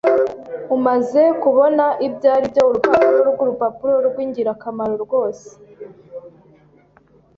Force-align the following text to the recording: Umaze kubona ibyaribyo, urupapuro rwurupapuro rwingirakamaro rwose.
Umaze 0.75 1.21
kubona 1.43 1.85
ibyaribyo, 2.07 2.61
urupapuro 2.69 3.15
rwurupapuro 3.31 3.95
rwingirakamaro 4.07 4.93
rwose. 5.05 5.47